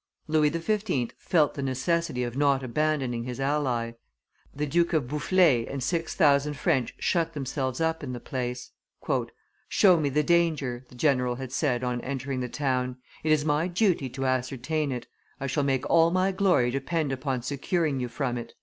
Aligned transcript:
Louis 0.27 0.49
XV. 0.51 1.11
felt 1.19 1.53
the 1.53 1.61
necessity 1.61 2.23
of 2.23 2.35
not 2.35 2.63
abandoning 2.63 3.23
his 3.25 3.39
ally; 3.39 3.91
the 4.51 4.65
Duke 4.65 4.93
of 4.93 5.07
Boufflers 5.07 5.67
and 5.69 5.83
six 5.83 6.15
thousand 6.15 6.57
French 6.57 6.95
shut 6.97 7.33
themselves 7.33 7.79
up 7.79 8.03
in 8.03 8.11
the 8.11 8.19
place. 8.19 8.71
"Show 9.69 9.97
me 9.97 10.09
the 10.09 10.23
danger," 10.23 10.87
the 10.89 10.95
general 10.95 11.35
had 11.35 11.51
said 11.51 11.83
on 11.83 12.01
entering 12.01 12.39
the 12.39 12.49
town; 12.49 12.97
"it 13.23 13.31
is 13.31 13.45
my 13.45 13.67
duty 13.67 14.09
to 14.09 14.25
ascertain 14.25 14.91
it; 14.91 15.05
I 15.39 15.45
shall 15.45 15.61
make 15.63 15.87
all 15.87 16.09
my 16.09 16.31
glory 16.31 16.71
depend 16.71 17.11
upon 17.11 17.43
securing 17.43 17.99
you 17.99 18.07
from 18.07 18.39
it." 18.39 18.55